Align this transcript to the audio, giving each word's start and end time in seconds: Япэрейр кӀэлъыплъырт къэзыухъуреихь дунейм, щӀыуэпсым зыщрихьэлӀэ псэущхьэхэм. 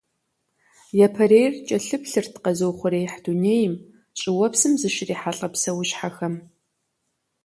Япэрейр 1.05 1.53
кӀэлъыплъырт 1.67 2.33
къэзыухъуреихь 2.43 3.17
дунейм, 3.23 3.73
щӀыуэпсым 4.19 4.73
зыщрихьэлӀэ 4.79 5.47
псэущхьэхэм. 5.53 6.35